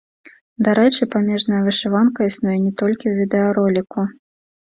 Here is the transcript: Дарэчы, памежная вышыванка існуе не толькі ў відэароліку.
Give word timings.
Дарэчы, 0.67 1.07
памежная 1.15 1.59
вышыванка 1.67 2.19
існуе 2.29 2.55
не 2.65 2.71
толькі 2.83 3.05
ў 3.11 3.21
відэароліку. 3.21 4.07